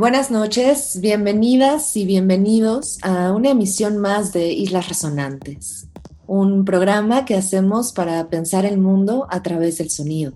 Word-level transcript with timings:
Buenas 0.00 0.30
noches, 0.30 0.98
bienvenidas 1.02 1.94
y 1.94 2.06
bienvenidos 2.06 2.96
a 3.02 3.32
una 3.32 3.50
emisión 3.50 3.98
más 3.98 4.32
de 4.32 4.50
Islas 4.50 4.88
Resonantes, 4.88 5.88
un 6.26 6.64
programa 6.64 7.26
que 7.26 7.34
hacemos 7.34 7.92
para 7.92 8.26
pensar 8.30 8.64
el 8.64 8.78
mundo 8.78 9.26
a 9.28 9.42
través 9.42 9.76
del 9.76 9.90
sonido. 9.90 10.32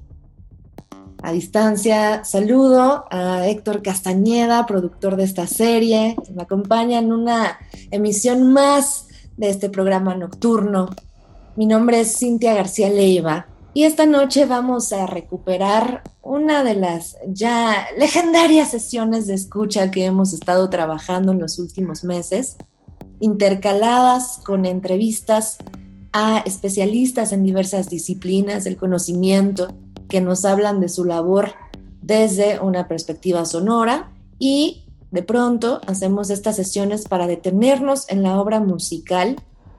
A 1.23 1.33
distancia, 1.33 2.25
saludo 2.25 3.07
a 3.11 3.49
Héctor 3.49 3.81
Castañeda, 3.81 4.67
productor 4.67 5.17
de 5.17 5.25
esta 5.25 5.47
serie, 5.47 6.15
que 6.23 6.35
me 6.35 6.43
acompaña 6.43 6.99
en 6.99 7.11
una 7.11 7.59
emisión 7.91 8.53
más 8.53 9.07
de 9.39 9.49
este 9.49 9.71
programa 9.71 10.15
nocturno. 10.15 10.91
Mi 11.57 11.65
nombre 11.65 12.01
es 12.01 12.19
Cintia 12.19 12.53
García 12.53 12.91
Leiva 12.91 13.47
y 13.75 13.83
esta 13.83 14.07
noche 14.07 14.47
vamos 14.47 14.93
a 14.93 15.07
recuperar 15.07 16.05
una 16.23 16.63
de 16.63 16.75
las 16.75 17.17
ya 17.27 17.87
legendarias 17.99 18.71
sesiones 18.71 19.27
de 19.27 19.35
escucha 19.35 19.91
que 19.91 20.05
hemos 20.05 20.33
estado 20.33 20.71
trabajando 20.71 21.33
en 21.33 21.41
los 21.41 21.59
últimos 21.59 22.05
meses, 22.05 22.57
intercaladas 23.19 24.41
con 24.45 24.65
entrevistas 24.65 25.59
a 26.13 26.39
especialistas 26.47 27.33
en 27.33 27.43
diversas 27.43 27.91
disciplinas 27.91 28.63
del 28.63 28.77
conocimiento 28.77 29.75
que 30.09 30.21
nos 30.21 30.45
hablan 30.45 30.81
de 30.81 30.89
su 30.89 31.05
labor 31.05 31.55
desde 32.01 32.61
una 32.61 32.87
perspectiva 32.87 33.45
sonora 33.45 34.13
y 34.39 34.85
de 35.11 35.25
pronto 35.25 35.81
hacemos 35.89 36.31
estas 36.31 36.55
sesiones 36.55 37.09
para 37.09 37.27
detenernos 37.27 38.09
en 38.09 38.23
la 38.23 38.41
obra 38.41 38.61
musical 38.61 39.35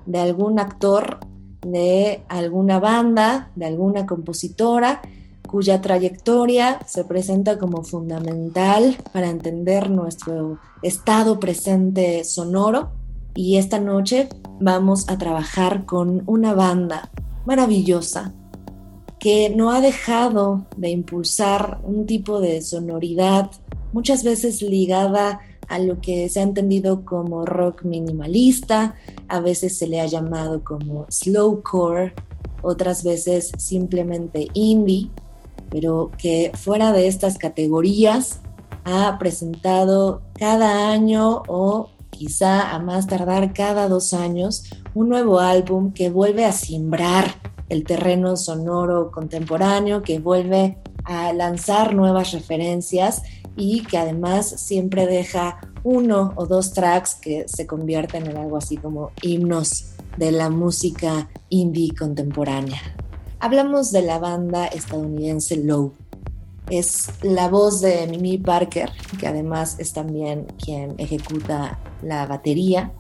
de 0.05 0.19
algún 0.19 0.59
actor 0.59 1.19
de 1.65 2.23
alguna 2.29 2.79
banda, 2.79 3.51
de 3.55 3.65
alguna 3.65 4.05
compositora, 4.05 5.01
cuya 5.47 5.81
trayectoria 5.81 6.79
se 6.85 7.03
presenta 7.03 7.57
como 7.57 7.83
fundamental 7.83 8.97
para 9.11 9.29
entender 9.29 9.89
nuestro 9.89 10.59
estado 10.81 11.39
presente 11.39 12.23
sonoro. 12.23 12.91
Y 13.35 13.57
esta 13.57 13.79
noche 13.79 14.29
vamos 14.59 15.09
a 15.09 15.17
trabajar 15.17 15.85
con 15.85 16.23
una 16.25 16.53
banda 16.53 17.09
maravillosa 17.45 18.33
que 19.19 19.49
no 19.49 19.71
ha 19.71 19.81
dejado 19.81 20.65
de 20.77 20.89
impulsar 20.89 21.79
un 21.83 22.05
tipo 22.05 22.39
de 22.39 22.61
sonoridad 22.61 23.49
muchas 23.91 24.23
veces 24.23 24.61
ligada 24.61 25.29
a 25.29 25.39
lo 25.79 25.99
que 26.01 26.29
se 26.29 26.39
ha 26.39 26.43
entendido 26.43 27.05
como 27.05 27.45
rock 27.45 27.83
minimalista, 27.83 28.95
a 29.27 29.39
veces 29.39 29.77
se 29.77 29.87
le 29.87 30.01
ha 30.01 30.05
llamado 30.05 30.63
como 30.63 31.05
slowcore, 31.09 32.13
otras 32.61 33.03
veces 33.03 33.51
simplemente 33.57 34.47
indie, 34.53 35.09
pero 35.69 36.11
que 36.17 36.51
fuera 36.55 36.91
de 36.91 37.07
estas 37.07 37.37
categorías 37.37 38.39
ha 38.85 39.17
presentado 39.19 40.21
cada 40.37 40.91
año 40.91 41.43
o 41.47 41.89
quizá 42.09 42.71
a 42.71 42.79
más 42.79 43.07
tardar 43.07 43.53
cada 43.53 43.89
dos 43.89 44.13
años 44.13 44.63
un 44.93 45.09
nuevo 45.09 45.39
álbum 45.39 45.91
que 45.91 46.09
vuelve 46.09 46.45
a 46.45 46.51
simbrar 46.51 47.25
el 47.67 47.83
terreno 47.83 48.37
sonoro 48.37 49.11
contemporáneo, 49.11 50.01
que 50.01 50.19
vuelve 50.19 50.77
a 51.03 51.33
lanzar 51.33 51.93
nuevas 51.93 52.31
referencias 52.31 53.23
y 53.55 53.83
que 53.83 53.97
además 53.97 54.47
siempre 54.61 55.07
deja 55.07 55.59
uno 55.83 56.33
o 56.35 56.45
dos 56.45 56.73
tracks 56.73 57.15
que 57.15 57.45
se 57.47 57.67
convierten 57.67 58.27
en 58.27 58.37
algo 58.37 58.57
así 58.57 58.77
como 58.77 59.11
himnos 59.21 59.91
de 60.17 60.31
la 60.31 60.49
música 60.49 61.29
indie 61.49 61.93
contemporánea. 61.95 62.81
Hablamos 63.39 63.91
de 63.91 64.01
la 64.01 64.19
banda 64.19 64.65
estadounidense 64.65 65.57
Low. 65.57 65.93
Es 66.69 67.09
la 67.21 67.47
voz 67.47 67.81
de 67.81 68.07
Mimi 68.07 68.39
Parker, 68.39 68.91
que 69.19 69.27
además 69.27 69.75
es 69.77 69.93
también 69.93 70.47
quien 70.57 70.95
ejecuta 70.97 71.79
la 72.01 72.25
batería 72.25 72.91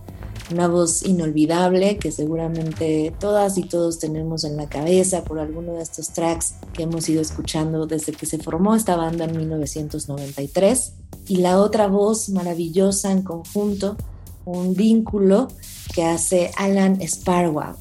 una 0.51 0.67
voz 0.67 1.03
inolvidable 1.03 1.97
que 1.97 2.11
seguramente 2.11 3.13
todas 3.19 3.57
y 3.57 3.63
todos 3.63 3.99
tenemos 3.99 4.43
en 4.43 4.57
la 4.57 4.67
cabeza 4.67 5.23
por 5.23 5.39
alguno 5.39 5.73
de 5.73 5.81
estos 5.81 6.09
tracks 6.09 6.55
que 6.73 6.83
hemos 6.83 7.07
ido 7.09 7.21
escuchando 7.21 7.87
desde 7.87 8.11
que 8.11 8.25
se 8.25 8.37
formó 8.37 8.75
esta 8.75 8.95
banda 8.95 9.25
en 9.25 9.37
1993. 9.37 10.93
Y 11.27 11.37
la 11.37 11.59
otra 11.59 11.87
voz 11.87 12.29
maravillosa 12.29 13.11
en 13.11 13.23
conjunto, 13.23 13.97
un 14.45 14.75
vínculo 14.75 15.47
que 15.93 16.03
hace 16.03 16.51
Alan 16.57 16.99
Sparwalk. 17.01 17.79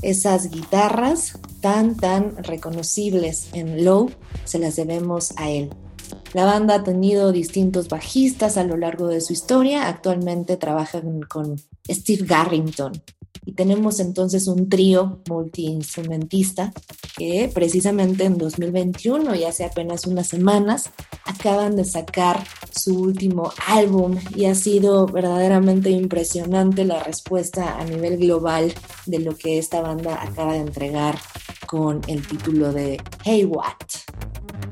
Esas 0.00 0.50
guitarras 0.50 1.38
tan, 1.60 1.96
tan 1.96 2.42
reconocibles 2.42 3.48
en 3.52 3.84
Low 3.84 4.10
se 4.44 4.58
las 4.58 4.76
debemos 4.76 5.32
a 5.36 5.50
él. 5.50 5.70
La 6.34 6.44
banda 6.44 6.74
ha 6.74 6.84
tenido 6.84 7.32
distintos 7.32 7.88
bajistas 7.88 8.56
a 8.56 8.64
lo 8.64 8.76
largo 8.76 9.08
de 9.08 9.20
su 9.20 9.32
historia. 9.32 9.88
Actualmente 9.88 10.56
trabajan 10.56 11.20
con 11.22 11.56
Steve 11.88 12.24
Garrington. 12.26 12.92
Y 13.46 13.52
tenemos 13.52 13.98
entonces 13.98 14.46
un 14.46 14.68
trío 14.68 15.22
multiinstrumentista 15.26 16.70
que 17.16 17.50
precisamente 17.52 18.24
en 18.24 18.36
2021, 18.36 19.34
y 19.34 19.44
hace 19.44 19.64
apenas 19.64 20.06
unas 20.06 20.28
semanas, 20.28 20.90
acaban 21.24 21.74
de 21.74 21.86
sacar 21.86 22.44
su 22.70 23.00
último 23.00 23.50
álbum 23.66 24.18
y 24.36 24.44
ha 24.44 24.54
sido 24.54 25.06
verdaderamente 25.06 25.90
impresionante 25.90 26.84
la 26.84 27.02
respuesta 27.02 27.78
a 27.78 27.84
nivel 27.84 28.18
global 28.18 28.72
de 29.06 29.18
lo 29.20 29.34
que 29.34 29.58
esta 29.58 29.80
banda 29.80 30.22
acaba 30.22 30.52
de 30.52 30.60
entregar 30.60 31.18
con 31.66 32.02
el 32.06 32.26
título 32.26 32.72
de 32.72 33.00
Hey 33.24 33.44
What. 33.44 34.17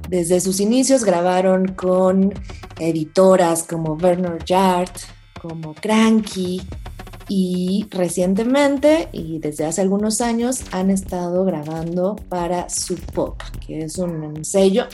Desde 0.08 0.40
sus 0.40 0.60
inicios 0.60 1.04
grabaron 1.04 1.68
con 1.68 2.32
editoras 2.78 3.64
como 3.64 3.94
Werner 3.94 4.44
Yard, 4.44 4.90
como 5.40 5.74
Cranky, 5.74 6.62
y 7.28 7.86
recientemente 7.90 9.08
y 9.12 9.38
desde 9.38 9.64
hace 9.64 9.80
algunos 9.80 10.20
años 10.20 10.62
han 10.70 10.90
estado 10.90 11.44
grabando 11.44 12.16
para 12.28 12.68
Sub 12.68 13.00
Pop, 13.12 13.42
que 13.66 13.84
es 13.84 13.98
un 13.98 14.44
sello 14.44 14.84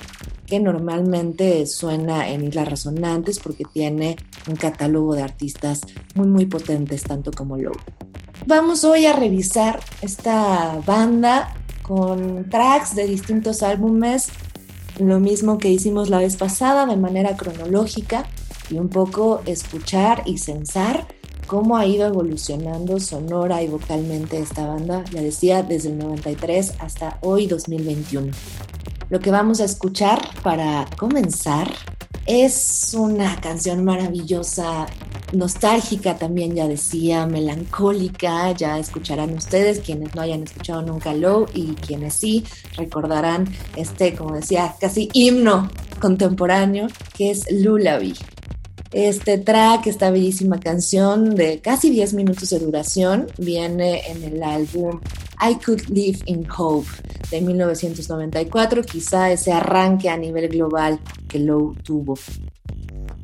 que 0.46 0.58
normalmente 0.58 1.66
suena 1.66 2.28
en 2.28 2.44
Islas 2.44 2.68
Resonantes 2.68 3.38
porque 3.38 3.64
tiene 3.64 4.16
un 4.48 4.56
catálogo 4.56 5.14
de 5.14 5.22
artistas 5.22 5.82
muy 6.14 6.26
muy 6.26 6.46
potentes 6.46 7.02
tanto 7.02 7.32
como 7.32 7.56
Low. 7.56 7.74
Vamos 8.46 8.82
hoy 8.84 9.06
a 9.06 9.12
revisar 9.12 9.80
esta 10.00 10.80
banda 10.86 11.54
con 11.82 12.48
tracks 12.48 12.94
de 12.96 13.06
distintos 13.06 13.62
álbumes, 13.62 14.28
lo 14.98 15.20
mismo 15.20 15.58
que 15.58 15.70
hicimos 15.70 16.10
la 16.10 16.18
vez 16.18 16.36
pasada 16.36 16.86
de 16.86 16.96
manera 16.96 17.36
cronológica 17.36 18.26
y 18.70 18.78
un 18.78 18.88
poco 18.88 19.42
escuchar 19.46 20.22
y 20.26 20.38
censar 20.38 21.06
cómo 21.46 21.76
ha 21.76 21.86
ido 21.86 22.06
evolucionando 22.06 22.98
sonora 23.00 23.62
y 23.62 23.68
vocalmente 23.68 24.38
esta 24.38 24.66
banda, 24.66 25.04
ya 25.12 25.20
decía, 25.20 25.62
desde 25.62 25.90
el 25.90 25.98
93 25.98 26.74
hasta 26.78 27.18
hoy 27.20 27.46
2021. 27.46 28.32
Lo 29.10 29.20
que 29.20 29.30
vamos 29.30 29.60
a 29.60 29.64
escuchar 29.64 30.20
para 30.42 30.86
comenzar 30.96 31.70
es 32.26 32.94
una 32.94 33.40
canción 33.40 33.84
maravillosa, 33.84 34.86
nostálgica 35.32 36.16
también, 36.16 36.54
ya 36.54 36.68
decía, 36.68 37.26
melancólica, 37.26 38.52
ya 38.52 38.78
escucharán 38.78 39.34
ustedes 39.34 39.80
quienes 39.80 40.14
no 40.14 40.22
hayan 40.22 40.42
escuchado 40.42 40.82
nunca 40.82 41.14
Low 41.14 41.46
y 41.54 41.74
quienes 41.74 42.14
sí 42.14 42.44
recordarán 42.76 43.46
este, 43.76 44.14
como 44.14 44.34
decía, 44.34 44.74
casi 44.80 45.08
himno 45.12 45.70
contemporáneo 46.00 46.88
que 47.16 47.30
es 47.30 47.44
Lullaby. 47.50 48.14
Este 48.92 49.38
track, 49.38 49.86
esta 49.86 50.10
bellísima 50.10 50.60
canción 50.60 51.34
de 51.34 51.60
casi 51.60 51.88
10 51.88 52.12
minutos 52.12 52.50
de 52.50 52.58
duración, 52.58 53.26
viene 53.38 54.02
en 54.10 54.22
el 54.22 54.42
álbum 54.42 55.00
I 55.40 55.54
Could 55.64 55.88
Live 55.88 56.18
in 56.26 56.46
Hope 56.54 56.88
de 57.30 57.40
1994, 57.40 58.82
quizá 58.82 59.32
ese 59.32 59.50
arranque 59.50 60.10
a 60.10 60.18
nivel 60.18 60.48
global 60.48 61.00
que 61.26 61.38
Low 61.38 61.74
tuvo. 61.82 62.18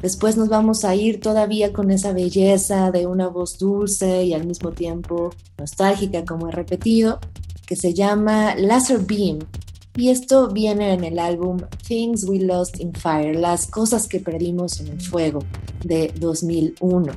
Después 0.00 0.38
nos 0.38 0.48
vamos 0.48 0.86
a 0.86 0.94
ir 0.94 1.20
todavía 1.20 1.70
con 1.74 1.90
esa 1.90 2.12
belleza 2.14 2.90
de 2.90 3.06
una 3.06 3.28
voz 3.28 3.58
dulce 3.58 4.24
y 4.24 4.32
al 4.32 4.46
mismo 4.46 4.72
tiempo 4.72 5.34
nostálgica, 5.58 6.24
como 6.24 6.48
he 6.48 6.52
repetido, 6.52 7.20
que 7.66 7.76
se 7.76 7.92
llama 7.92 8.54
Laser 8.54 9.00
Beam 9.00 9.40
Y 9.96 10.10
esto 10.10 10.48
viene 10.48 10.92
en 10.92 11.04
el 11.04 11.18
álbum 11.18 11.58
Things 11.86 12.24
We 12.24 12.40
Lost 12.40 12.80
in 12.80 12.92
Fire, 12.92 13.34
las 13.34 13.66
cosas 13.66 14.06
que 14.06 14.20
perdimos 14.20 14.80
en 14.80 14.88
el 14.88 15.00
fuego 15.00 15.40
de 15.84 16.12
2001. 16.18 17.12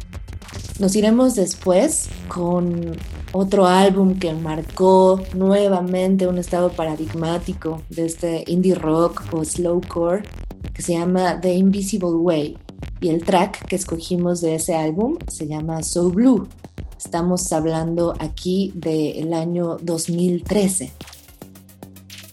Nos 0.79 0.95
iremos 0.95 1.35
después 1.35 2.09
con 2.27 2.97
otro 3.33 3.67
álbum 3.67 4.17
que 4.17 4.33
marcó 4.33 5.21
nuevamente 5.35 6.27
un 6.27 6.37
estado 6.37 6.71
paradigmático 6.71 7.83
de 7.89 8.05
este 8.05 8.43
indie 8.47 8.75
rock 8.75 9.23
o 9.31 9.45
slowcore 9.45 10.23
que 10.73 10.81
se 10.81 10.93
llama 10.93 11.39
The 11.39 11.53
Invisible 11.53 12.11
Way. 12.11 12.57
Y 12.99 13.09
el 13.09 13.23
track 13.23 13.65
que 13.67 13.75
escogimos 13.75 14.41
de 14.41 14.55
ese 14.55 14.75
álbum 14.75 15.17
se 15.27 15.47
llama 15.47 15.83
So 15.83 16.09
Blue. 16.09 16.47
Estamos 16.97 17.51
hablando 17.53 18.13
aquí 18.19 18.71
del 18.75 19.33
año 19.33 19.77
2013. 19.81 20.91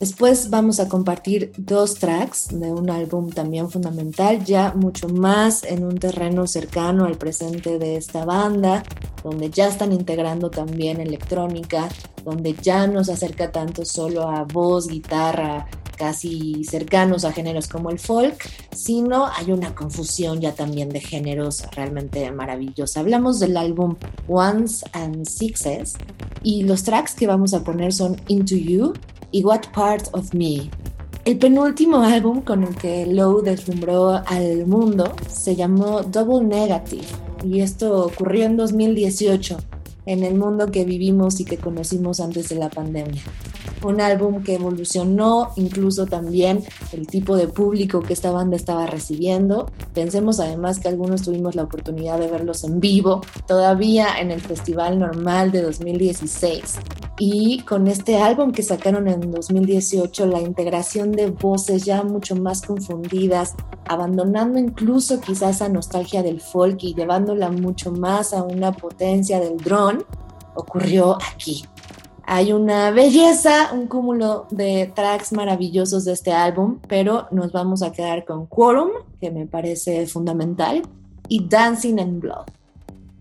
Después 0.01 0.49
vamos 0.51 0.79
a 0.79 0.89
compartir 0.89 1.53
dos 1.57 1.97
tracks 1.97 2.49
de 2.53 2.71
un 2.71 2.89
álbum 2.89 3.31
también 3.31 3.69
fundamental, 3.69 4.45
ya 4.45 4.73
mucho 4.75 5.09
más 5.09 5.65
en 5.65 5.85
un 5.85 5.99
terreno 5.99 6.47
cercano 6.47 7.05
al 7.05 7.19
presente 7.19 7.81
de 7.81 7.97
esta 7.97 8.25
banda, 8.25 8.85
donde 9.25 9.51
ya 9.51 9.67
están 9.67 9.93
integrando 9.93 10.51
también 10.51 11.01
electrónica, 11.01 11.89
donde 12.25 12.55
ya 12.55 12.87
no 12.87 13.03
se 13.03 13.13
acerca 13.13 13.51
tanto 13.51 13.85
solo 13.85 14.29
a 14.29 14.45
voz, 14.45 14.87
guitarra, 14.87 15.67
casi 15.97 16.63
cercanos 16.63 17.25
a 17.25 17.33
géneros 17.33 17.67
como 17.67 17.91
el 17.91 17.99
folk, 17.99 18.49
sino 18.73 19.27
hay 19.27 19.51
una 19.51 19.75
confusión 19.75 20.41
ya 20.41 20.55
también 20.55 20.91
de 20.91 21.01
géneros 21.01 21.65
realmente 21.73 22.31
maravillosa. 22.31 23.01
Hablamos 23.01 23.41
del 23.41 23.57
álbum 23.57 23.97
Ones 24.29 24.85
and 24.93 25.27
Sixes 25.27 25.95
y 26.45 26.63
los 26.63 26.85
tracks 26.85 27.17
que 27.17 27.27
vamos 27.27 27.53
a 27.53 27.65
poner 27.65 27.93
son 27.93 28.17
Into 28.29 28.55
You, 28.55 28.93
y 29.31 29.45
What 29.45 29.63
Part 29.75 30.09
of 30.13 30.33
Me. 30.35 30.71
El 31.25 31.39
penúltimo 31.39 31.99
álbum 31.99 32.41
con 32.41 32.65
el 32.65 32.75
que 32.75 33.07
Lowe 33.07 33.43
deslumbró 33.43 34.23
al 34.27 34.67
mundo 34.67 35.15
se 35.29 35.55
llamó 35.55 36.03
Double 36.03 36.47
Negative 36.47 37.07
y 37.45 37.61
esto 37.61 38.07
ocurrió 38.07 38.45
en 38.45 38.57
2018 38.57 39.59
en 40.07 40.25
el 40.25 40.37
mundo 40.37 40.71
que 40.71 40.85
vivimos 40.85 41.39
y 41.41 41.45
que 41.45 41.59
conocimos 41.59 42.21
antes 42.21 42.49
de 42.49 42.57
la 42.57 42.71
pandemia 42.71 43.23
un 43.83 44.01
álbum 44.01 44.43
que 44.43 44.55
evolucionó 44.55 45.51
incluso 45.57 46.07
también 46.07 46.65
el 46.93 47.07
tipo 47.07 47.37
de 47.37 47.49
público 47.49 48.01
que 48.03 48.13
esta 48.13 48.31
banda 48.31 48.57
estaba 48.57 48.87
recibiendo. 48.87 49.71
Pensemos 49.95 50.41
además 50.41 50.79
que 50.79 50.89
algunos 50.89 51.23
tuvimos 51.23 51.55
la 51.55 51.65
oportunidad 51.65 52.19
de 52.19 52.29
verlos 52.29 52.65
en 52.65 52.81
vivo, 52.81 53.23
todavía 53.47 54.19
en 54.19 54.31
el 54.31 54.41
Festival 54.41 54.99
Normal 54.99 55.53
de 55.53 55.63
2016. 55.63 56.79
Y 57.21 57.61
con 57.63 57.89
este 57.89 58.19
álbum 58.19 58.53
que 58.53 58.63
sacaron 58.63 59.09
en 59.09 59.33
2018, 59.33 60.27
la 60.27 60.41
integración 60.41 61.11
de 61.11 61.31
voces 61.31 61.85
ya 61.85 62.05
mucho 62.05 62.37
más 62.37 62.63
confundidas, 62.63 63.55
abandonando 63.87 64.59
incluso 64.59 65.21
quizás 65.21 65.61
a 65.63 65.69
nostalgia 65.69 66.23
del 66.23 66.41
folk 66.41 66.79
y 66.83 66.95
llevándola 66.95 67.51
mucho 67.51 67.91
más 67.91 68.33
a 68.33 68.45
una 68.45 68.71
potencia 68.73 69.41
del 69.41 69.57
drone, 69.57 70.05
ocurrió 70.55 71.19
aquí 71.35 71.65
hay 72.31 72.53
una 72.53 72.91
belleza, 72.91 73.73
un 73.73 73.87
cúmulo 73.87 74.49
de 74.51 74.93
tracks 74.95 75.33
maravillosos 75.33 76.05
de 76.05 76.13
este 76.13 76.31
álbum, 76.31 76.79
pero 76.87 77.27
nos 77.31 77.53
vamos 77.53 77.81
a 77.81 77.91
quedar 77.91 78.27
con 78.27 78.45
Quorum, 78.45 78.91
que 79.19 79.31
me 79.31 79.47
parece 79.47 80.07
fundamental, 80.07 80.83
y 81.27 81.49
Dancing 81.49 81.99
in 81.99 82.21
Blood. 82.21 82.45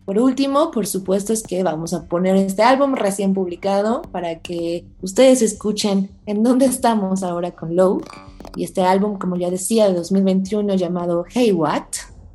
Por 0.04 0.20
último, 0.20 0.72
por 0.72 0.88
supuesto, 0.88 1.32
es 1.32 1.42
que 1.42 1.64
vamos 1.64 1.94
a 1.94 2.04
poner 2.04 2.36
este 2.36 2.64
álbum 2.64 2.96
recién 2.96 3.34
publicado 3.34 4.02
para 4.12 4.40
que 4.40 4.84
ustedes 5.02 5.42
escuchen 5.42 6.10
en 6.26 6.44
dónde 6.44 6.66
estamos 6.66 7.24
ahora 7.24 7.52
con 7.52 7.78
Low. 7.78 8.02
Y 8.58 8.66
este 8.66 8.82
álbum, 8.82 9.18
como 9.18 9.38
ya 9.38 9.50
decía, 9.50 9.88
de 9.88 9.94
2021 9.94 10.76
llamado 10.76 11.24
Hey 11.30 11.54
What, 11.54 11.84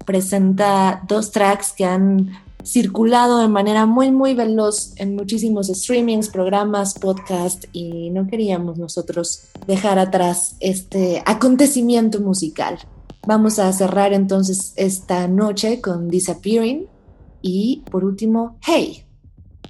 presenta 0.07 1.03
dos 1.07 1.33
tracks 1.33 1.73
que 1.73 1.85
han 1.85 2.31
circulado 2.65 3.39
de 3.39 3.49
manera 3.49 3.87
muy, 3.87 4.11
muy 4.11 4.35
veloz 4.35 4.93
en 4.97 5.17
muchísimos 5.17 5.69
streamings, 5.69 6.29
programas, 6.29 6.95
podcast 6.95 7.65
y 7.73 8.11
no 8.11 8.27
queríamos 8.27 8.79
nosotros 8.79 9.45
dejar 9.67 9.99
atrás 9.99 10.57
este 10.61 11.23
acontecimiento 11.27 12.21
musical. 12.21 12.79
Vamos 13.27 13.59
a 13.59 13.73
cerrar 13.73 14.13
entonces 14.13 14.73
esta 14.77 15.29
noche 15.29 15.81
con 15.81 16.09
Disappearing 16.09 16.87
y 17.41 17.83
por 17.91 18.05
último, 18.05 18.59
Hey. 18.67 19.05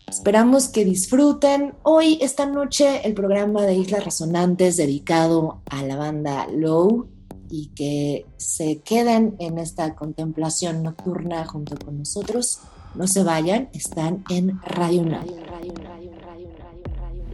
Esperamos 0.08 0.68
que 0.68 0.84
disfruten 0.84 1.72
hoy, 1.84 2.18
esta 2.20 2.44
noche, 2.44 3.06
el 3.06 3.14
programa 3.14 3.62
de 3.62 3.76
Islas 3.76 4.04
Resonantes 4.04 4.76
dedicado 4.76 5.62
a 5.70 5.82
la 5.82 5.96
banda 5.96 6.46
Low 6.48 7.08
y 7.48 7.68
que 7.68 8.26
se 8.36 8.80
queden 8.80 9.36
en 9.38 9.58
esta 9.58 9.94
contemplación 9.94 10.82
nocturna 10.82 11.46
junto 11.46 11.76
con 11.82 11.98
nosotros. 11.98 12.60
No 12.94 13.06
se 13.06 13.22
vayan, 13.22 13.68
están 13.72 14.24
en 14.28 14.60
Radio. 14.62 15.04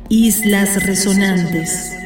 Islas 0.09 0.83
Resonantes. 0.85 1.98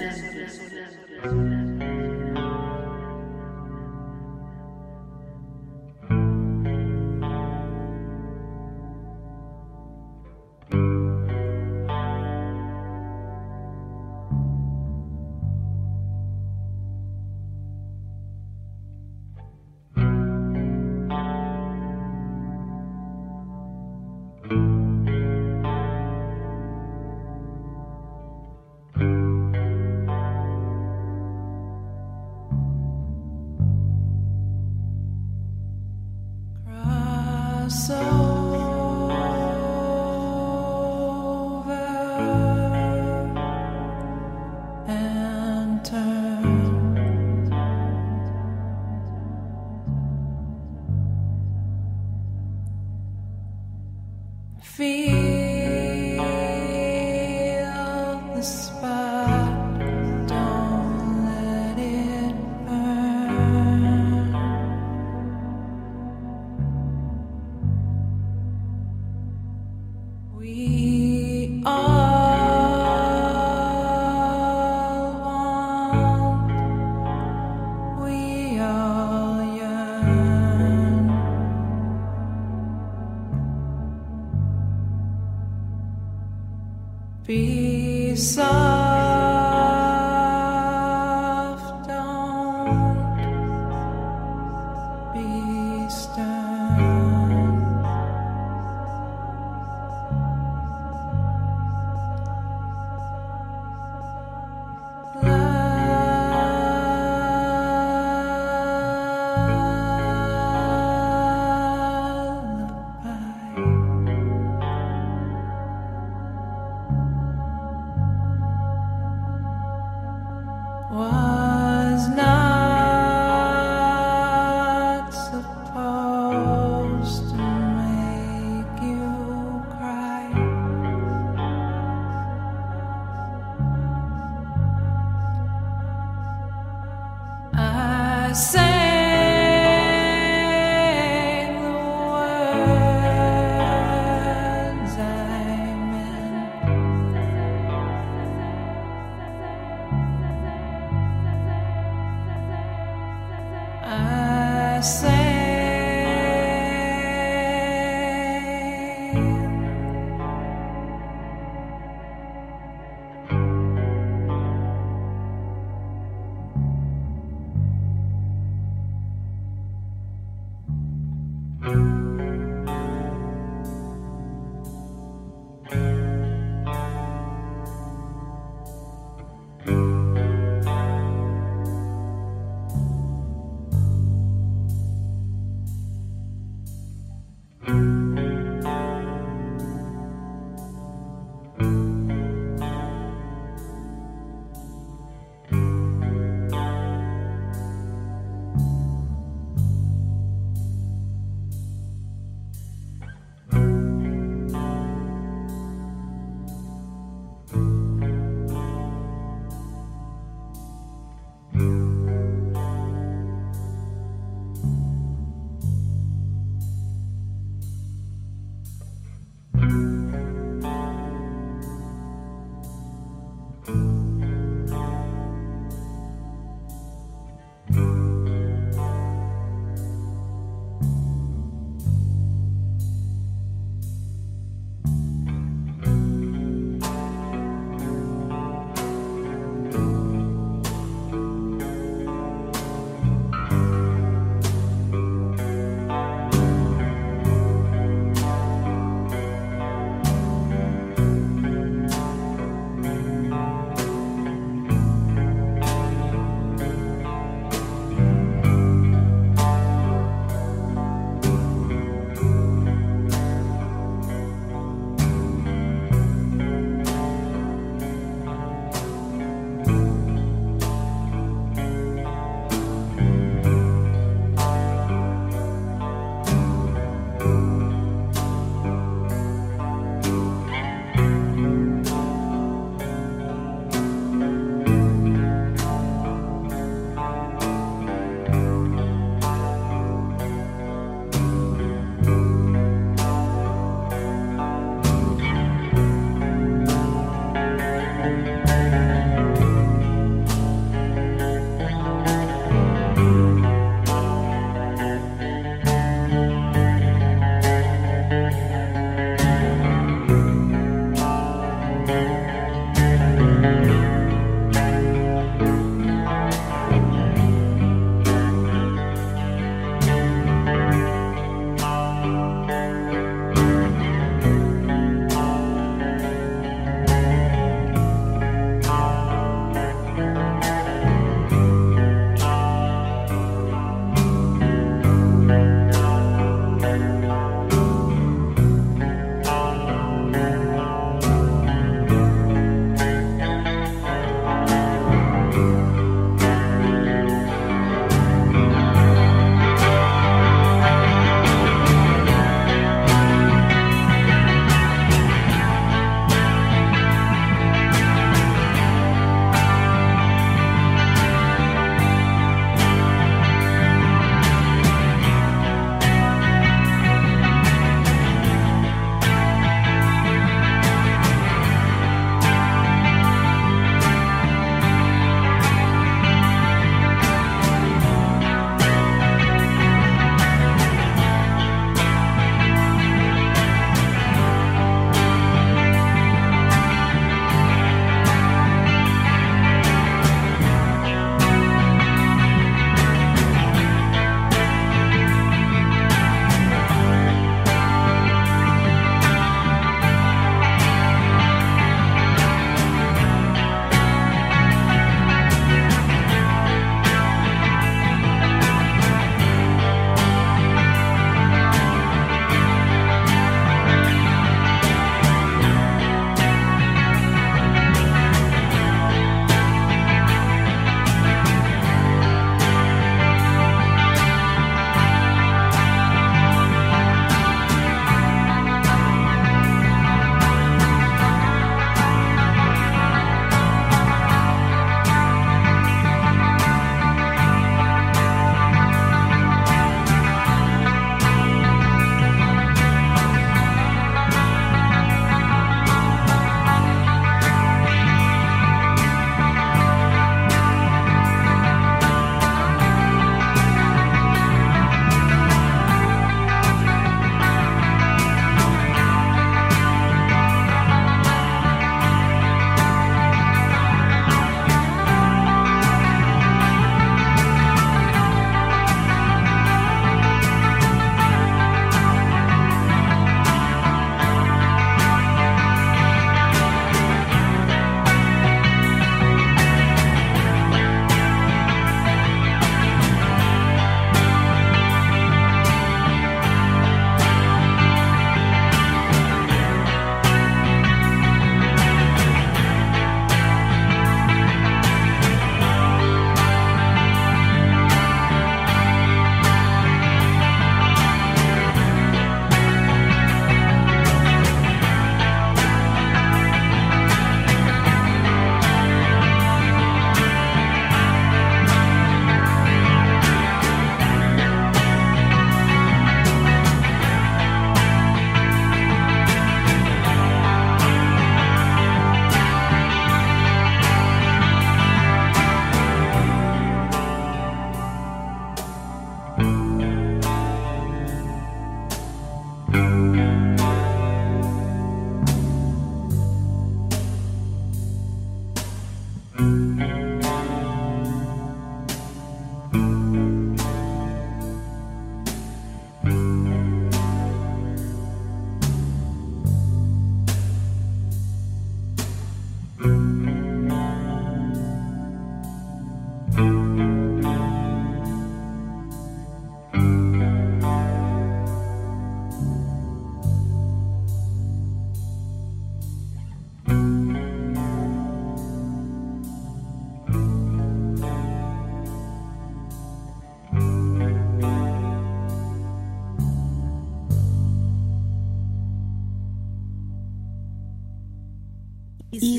sun. 88.22 88.71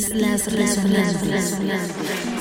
Islas 0.03 0.47
Resonantes. 0.47 2.32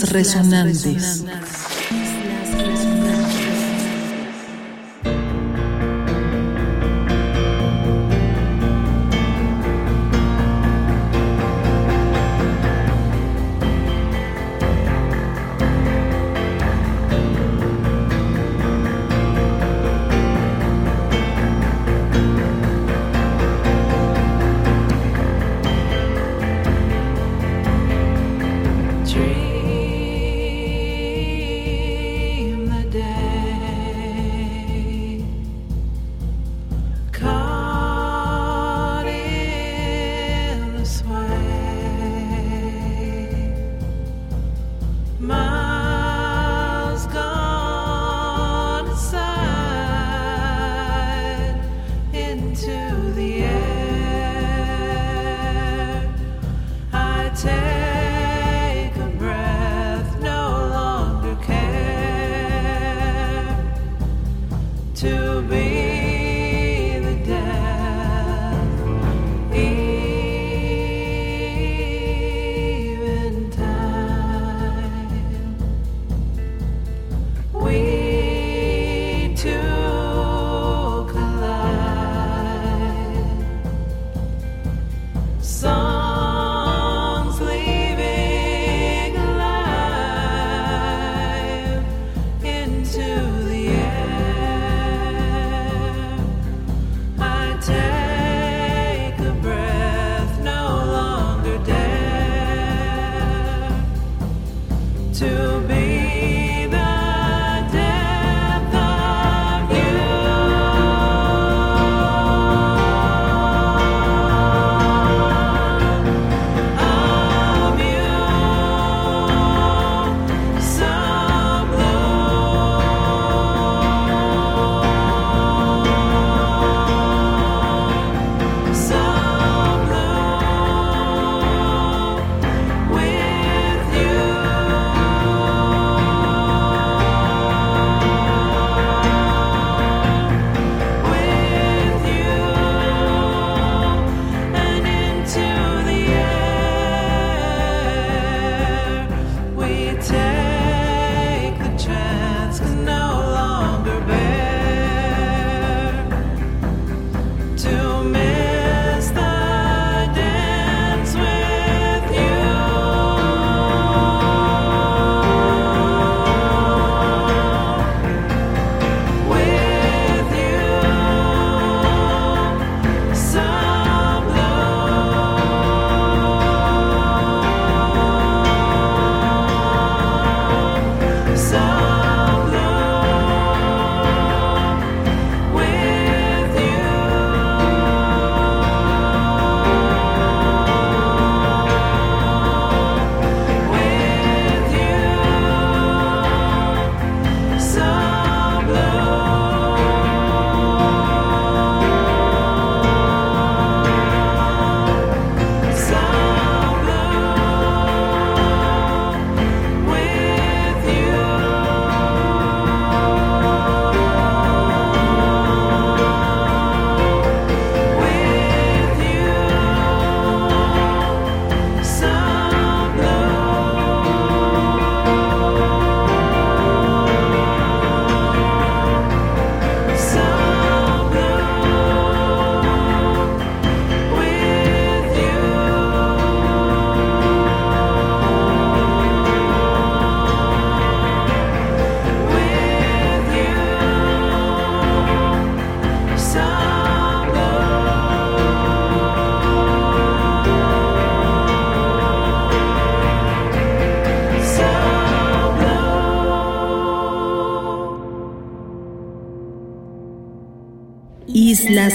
Resonantes. 0.00 1.24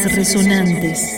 Resonantes. 0.06 1.17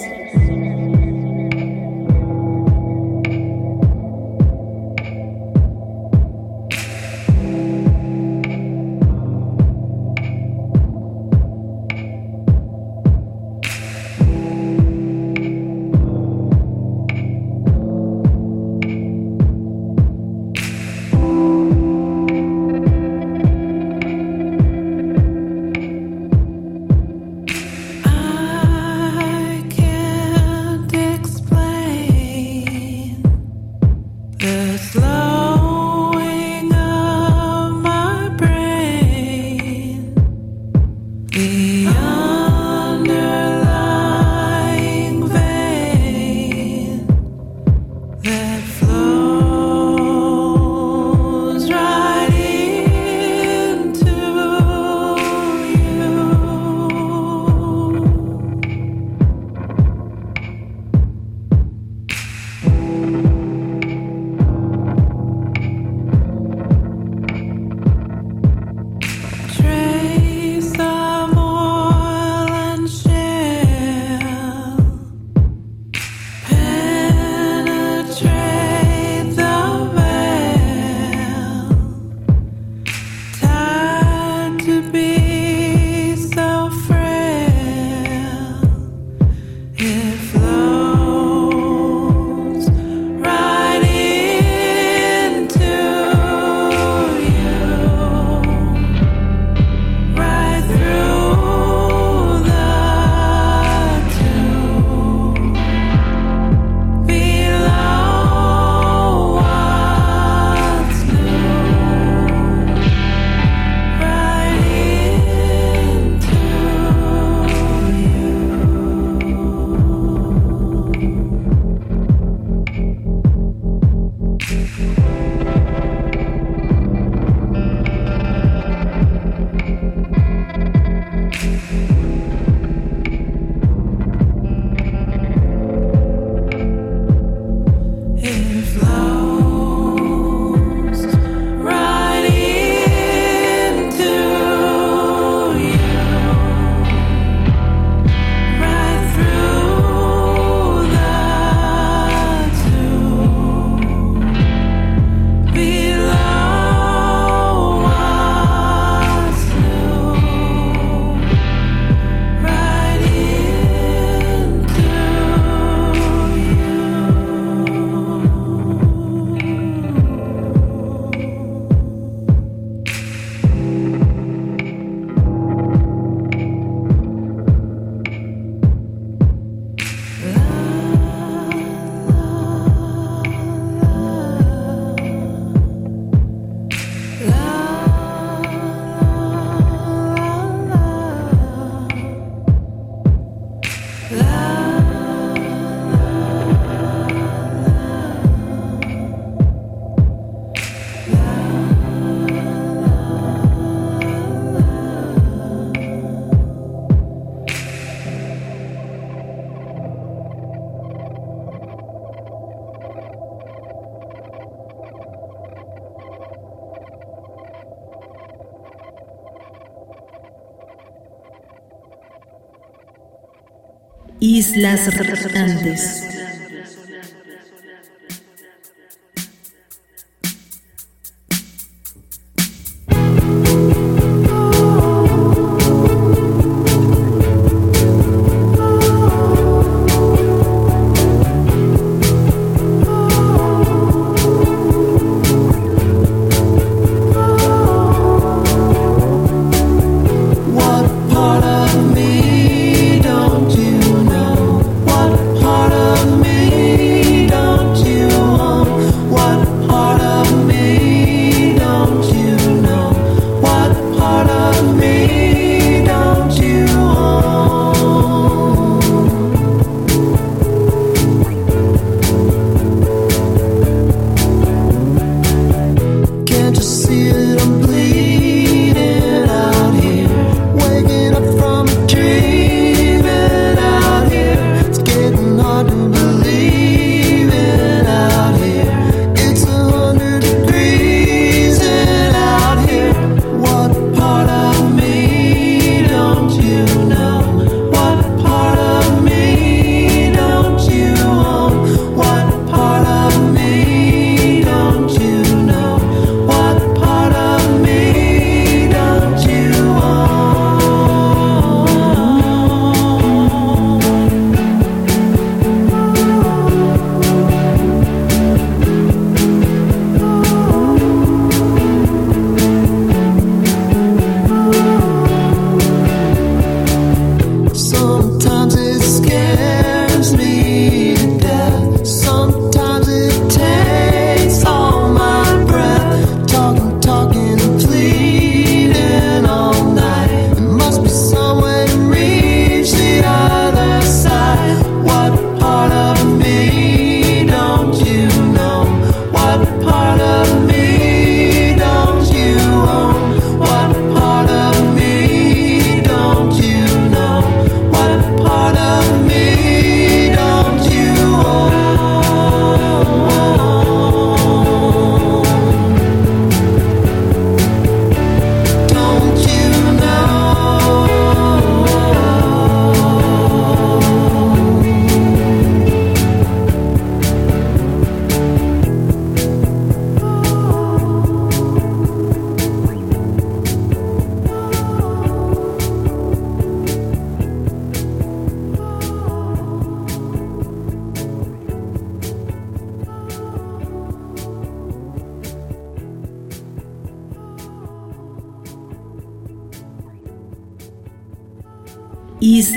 Islas 224.22 224.88
Resonantes. 224.98 226.19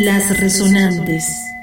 Islas 0.02 0.36
Resonantes. 0.36 1.54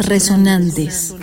Resonantes. 0.00 1.15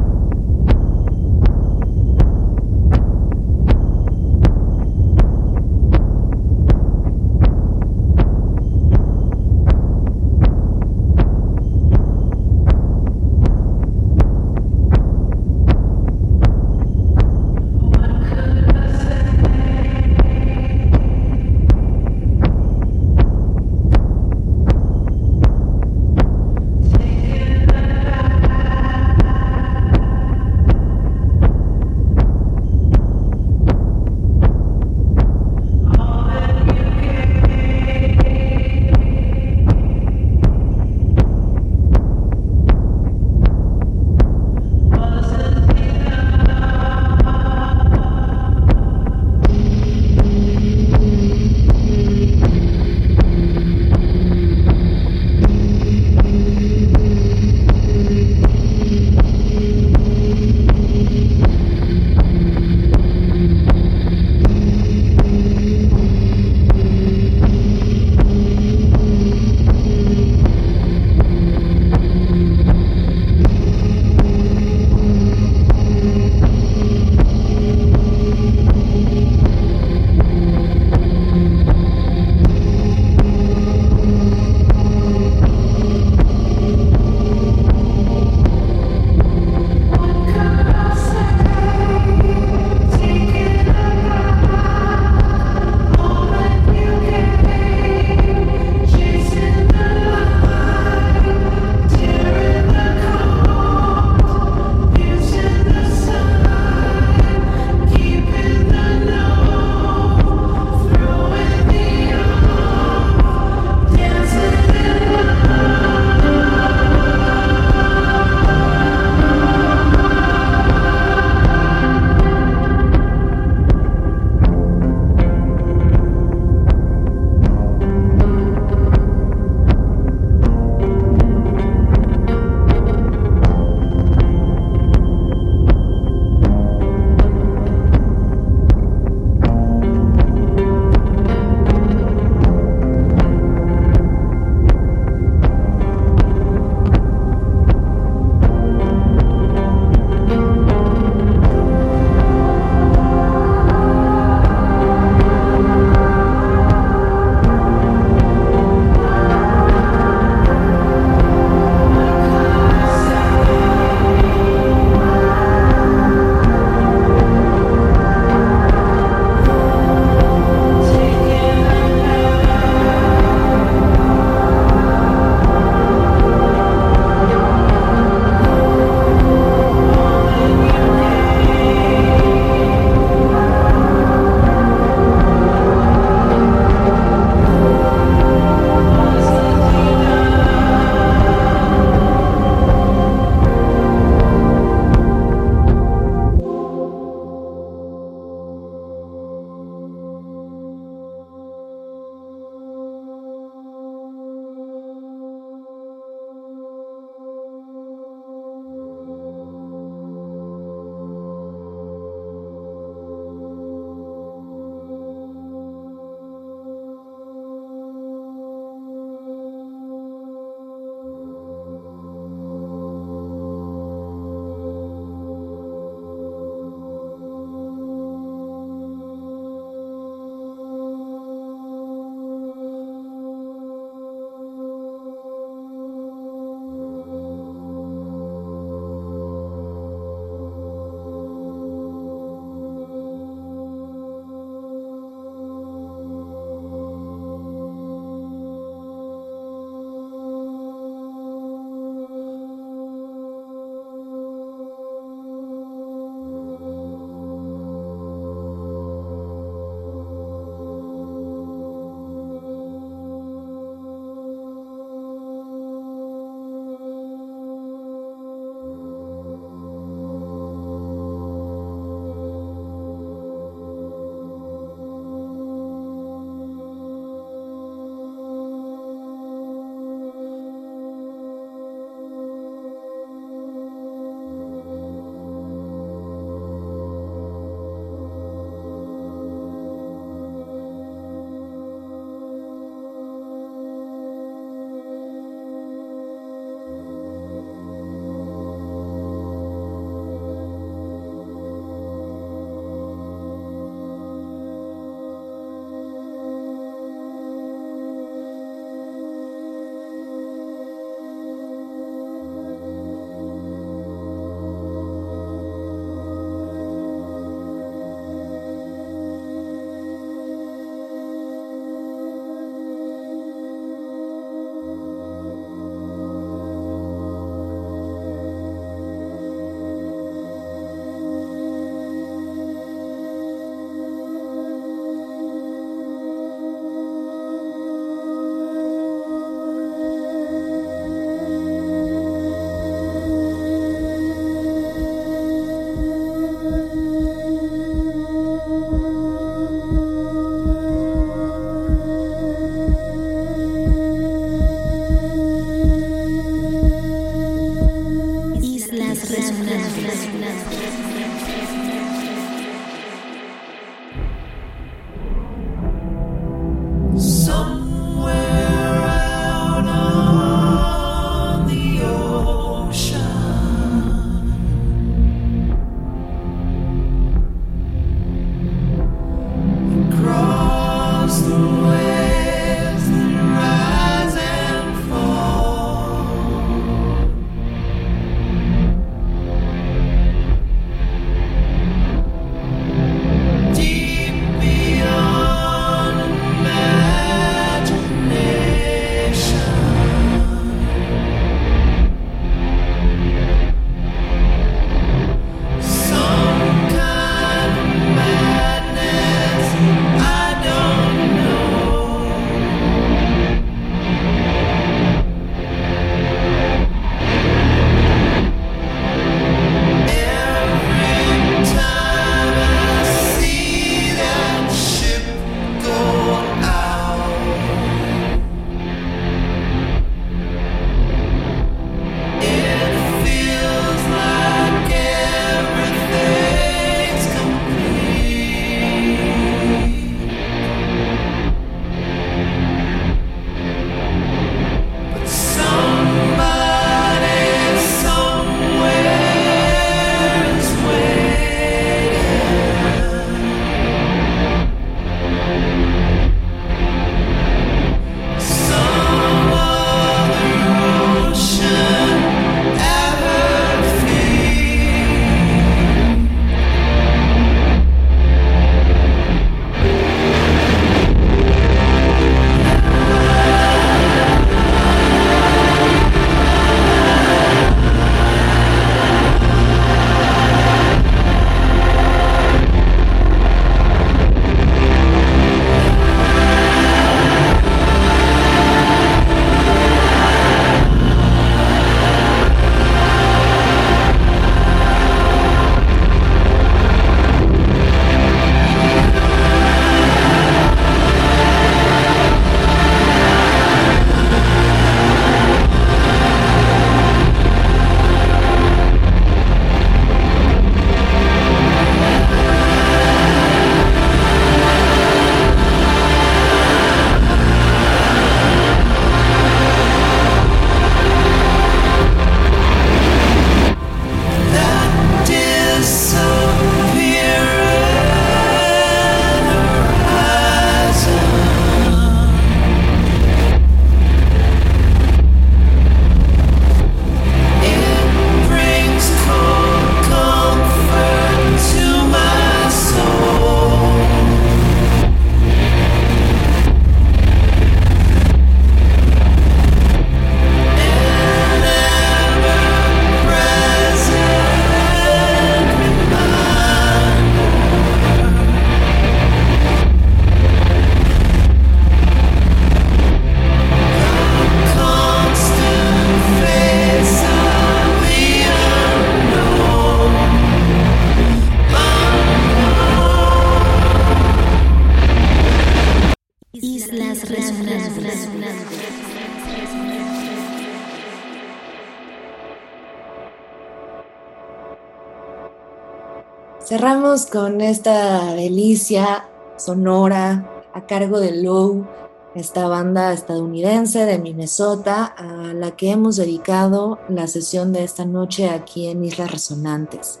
Cerramos 586.56 587.04
con 587.04 587.42
esta 587.42 588.14
delicia 588.14 589.04
sonora 589.36 590.26
a 590.54 590.64
cargo 590.64 591.00
de 591.00 591.22
Low, 591.22 591.66
esta 592.14 592.48
banda 592.48 592.94
estadounidense 592.94 593.84
de 593.84 593.98
Minnesota 593.98 594.86
a 594.86 595.34
la 595.34 595.50
que 595.50 595.70
hemos 595.70 595.96
dedicado 595.96 596.78
la 596.88 597.08
sesión 597.08 597.52
de 597.52 597.62
esta 597.62 597.84
noche 597.84 598.30
aquí 598.30 598.68
en 598.68 598.82
Islas 598.86 599.10
Resonantes. 599.10 600.00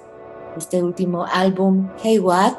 Este 0.56 0.82
último 0.82 1.26
álbum, 1.30 1.90
Hey 2.02 2.20
What, 2.20 2.56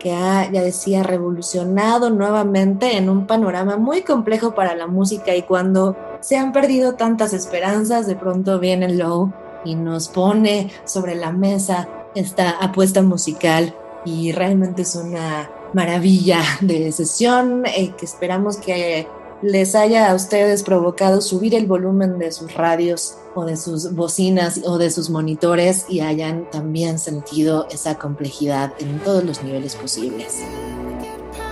que 0.00 0.10
ha, 0.10 0.50
ya 0.50 0.62
decía, 0.62 1.04
revolucionado 1.04 2.10
nuevamente 2.10 2.96
en 2.96 3.08
un 3.08 3.28
panorama 3.28 3.76
muy 3.76 4.02
complejo 4.02 4.56
para 4.56 4.74
la 4.74 4.88
música 4.88 5.36
y 5.36 5.42
cuando 5.42 5.94
se 6.18 6.36
han 6.36 6.50
perdido 6.50 6.94
tantas 6.94 7.32
esperanzas, 7.32 8.08
de 8.08 8.16
pronto 8.16 8.58
viene 8.58 8.92
Low 8.92 9.32
y 9.64 9.76
nos 9.76 10.08
pone 10.08 10.72
sobre 10.84 11.14
la 11.14 11.30
mesa 11.30 11.86
esta 12.14 12.50
apuesta 12.50 13.02
musical 13.02 13.74
y 14.04 14.32
realmente 14.32 14.82
es 14.82 14.94
una 14.96 15.50
maravilla 15.72 16.42
de 16.60 16.90
sesión 16.92 17.64
eh, 17.66 17.92
que 17.96 18.04
esperamos 18.04 18.56
que 18.56 19.06
les 19.42 19.74
haya 19.74 20.10
a 20.10 20.14
ustedes 20.14 20.62
provocado 20.62 21.20
subir 21.22 21.54
el 21.54 21.66
volumen 21.66 22.18
de 22.18 22.30
sus 22.30 22.54
radios 22.54 23.16
o 23.34 23.44
de 23.44 23.56
sus 23.56 23.94
bocinas 23.94 24.60
o 24.64 24.76
de 24.76 24.90
sus 24.90 25.08
monitores 25.08 25.86
y 25.88 26.00
hayan 26.00 26.50
también 26.50 26.98
sentido 26.98 27.66
esa 27.70 27.96
complejidad 27.96 28.74
en 28.80 28.98
todos 28.98 29.24
los 29.24 29.42
niveles 29.42 29.76
posibles. 29.76 30.40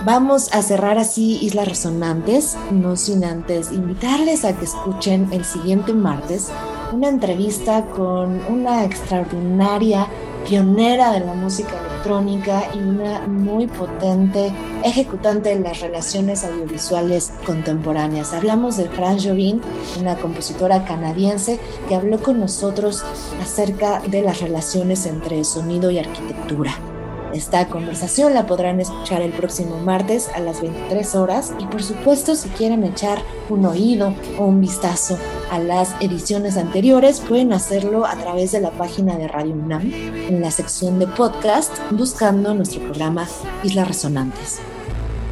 Vamos 0.05 0.53
a 0.53 0.61
cerrar 0.61 0.97
así 0.97 1.39
Islas 1.41 1.67
Resonantes, 1.67 2.55
no 2.71 2.95
sin 2.95 3.23
antes 3.23 3.71
invitarles 3.71 4.45
a 4.45 4.57
que 4.57 4.65
escuchen 4.65 5.29
el 5.33 5.43
siguiente 5.43 5.93
martes 5.93 6.49
una 6.91 7.09
entrevista 7.09 7.85
con 7.85 8.41
una 8.49 8.83
extraordinaria 8.83 10.07
pionera 10.47 11.11
de 11.11 11.19
la 11.19 11.33
música 11.33 11.69
electrónica 11.79 12.63
y 12.73 12.79
una 12.79 13.27
muy 13.27 13.67
potente 13.67 14.51
ejecutante 14.83 15.49
de 15.49 15.59
las 15.59 15.81
relaciones 15.81 16.43
audiovisuales 16.43 17.31
contemporáneas. 17.45 18.33
Hablamos 18.33 18.77
de 18.77 18.89
Fran 18.89 19.19
Jobin, 19.19 19.61
una 19.99 20.15
compositora 20.15 20.85
canadiense 20.85 21.59
que 21.87 21.95
habló 21.95 22.19
con 22.21 22.39
nosotros 22.39 23.03
acerca 23.41 24.01
de 24.07 24.21
las 24.21 24.41
relaciones 24.41 25.05
entre 25.05 25.43
sonido 25.43 25.91
y 25.91 25.99
arquitectura. 25.99 26.88
Esta 27.33 27.67
conversación 27.67 28.33
la 28.33 28.47
podrán 28.47 28.79
escuchar 28.79 29.21
el 29.21 29.31
próximo 29.31 29.77
martes 29.77 30.29
a 30.33 30.39
las 30.39 30.61
23 30.61 31.15
horas 31.15 31.53
y 31.59 31.65
por 31.65 31.83
supuesto 31.83 32.33
si 32.33 32.49
quieren 32.49 32.83
echar 32.83 33.19
un 33.49 33.65
oído 33.65 34.15
o 34.39 34.45
un 34.45 34.61
vistazo 34.61 35.17
a 35.51 35.59
las 35.59 35.95
ediciones 35.99 36.57
anteriores 36.57 37.19
pueden 37.19 37.53
hacerlo 37.53 38.05
a 38.07 38.15
través 38.15 38.51
de 38.51 38.61
la 38.61 38.71
página 38.71 39.15
de 39.17 39.27
Radio 39.27 39.53
UNAM 39.53 39.91
en 39.93 40.41
la 40.41 40.49
sección 40.49 40.97
de 40.97 41.05
podcast 41.05 41.71
buscando 41.91 42.53
nuestro 42.55 42.81
programa 42.81 43.27
Islas 43.63 43.87
Resonantes. 43.87 44.59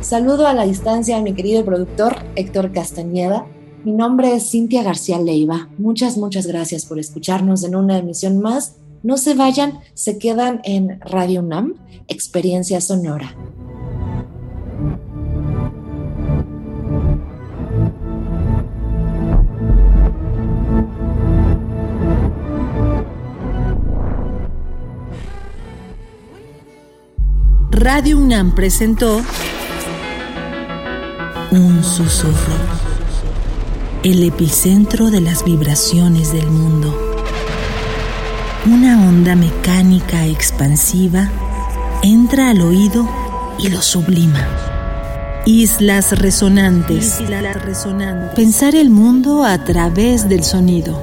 Saludo 0.01 0.47
a 0.47 0.53
la 0.53 0.65
distancia 0.65 1.17
a 1.17 1.21
mi 1.21 1.33
querido 1.33 1.65
productor 1.65 2.17
Héctor 2.35 2.71
Castañeda. 2.71 3.45
Mi 3.83 3.91
nombre 3.91 4.35
es 4.35 4.51
Cintia 4.51 4.83
García 4.83 5.19
Leiva. 5.19 5.69
Muchas, 5.79 6.17
muchas 6.17 6.45
gracias 6.45 6.85
por 6.85 6.99
escucharnos 6.99 7.63
en 7.63 7.75
una 7.75 7.97
emisión 7.97 8.39
más 8.39 8.75
no 9.03 9.17
se 9.17 9.33
vayan, 9.33 9.79
se 9.93 10.17
quedan 10.17 10.61
en 10.63 10.99
Radio 11.01 11.41
UNAM, 11.41 11.75
Experiencia 12.07 12.81
Sonora. 12.81 13.35
Radio 27.71 28.17
UNAM 28.17 28.55
presentó 28.55 29.21
Un 31.51 31.83
susurro, 31.83 32.33
el 34.03 34.23
epicentro 34.23 35.09
de 35.09 35.21
las 35.21 35.45
vibraciones 35.45 36.33
del 36.33 36.47
mundo 36.47 37.16
una 38.68 39.07
onda 39.07 39.36
mecánica 39.36 40.26
expansiva 40.26 41.30
entra 42.03 42.49
al 42.49 42.61
oído 42.61 43.07
y 43.57 43.70
lo 43.70 43.82
sublima. 43.82 44.45
Islas 45.45 46.20
resonantes. 46.20 47.22
Islas 47.22 47.63
resonantes. 47.63 48.36
Pensar 48.36 48.76
el 48.76 48.89
mundo 48.89 49.45
a 49.45 49.63
través 49.63 50.28
del 50.28 50.43
sonido. 50.43 51.01